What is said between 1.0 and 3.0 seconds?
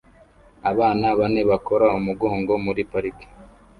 bane bakora umugongo muri